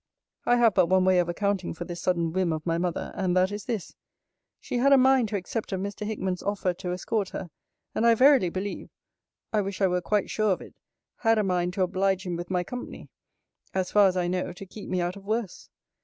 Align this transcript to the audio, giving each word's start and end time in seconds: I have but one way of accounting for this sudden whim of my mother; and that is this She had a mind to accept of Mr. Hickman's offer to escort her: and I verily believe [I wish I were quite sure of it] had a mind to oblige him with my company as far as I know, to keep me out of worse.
I 0.47 0.55
have 0.55 0.73
but 0.73 0.87
one 0.87 1.05
way 1.05 1.19
of 1.19 1.29
accounting 1.29 1.75
for 1.75 1.85
this 1.85 2.01
sudden 2.01 2.33
whim 2.33 2.51
of 2.51 2.65
my 2.65 2.79
mother; 2.79 3.11
and 3.13 3.37
that 3.37 3.51
is 3.51 3.65
this 3.65 3.93
She 4.59 4.79
had 4.79 4.91
a 4.91 4.97
mind 4.97 5.29
to 5.29 5.35
accept 5.35 5.71
of 5.73 5.79
Mr. 5.79 6.07
Hickman's 6.07 6.41
offer 6.41 6.73
to 6.73 6.91
escort 6.91 7.29
her: 7.29 7.51
and 7.93 8.03
I 8.03 8.15
verily 8.15 8.49
believe 8.49 8.89
[I 9.53 9.61
wish 9.61 9.79
I 9.79 9.85
were 9.85 10.01
quite 10.01 10.31
sure 10.31 10.53
of 10.53 10.59
it] 10.61 10.73
had 11.17 11.37
a 11.37 11.43
mind 11.43 11.73
to 11.73 11.83
oblige 11.83 12.25
him 12.25 12.35
with 12.35 12.49
my 12.49 12.63
company 12.63 13.09
as 13.75 13.91
far 13.91 14.07
as 14.07 14.17
I 14.17 14.27
know, 14.27 14.53
to 14.53 14.65
keep 14.65 14.89
me 14.89 15.01
out 15.01 15.17
of 15.17 15.23
worse. 15.23 15.69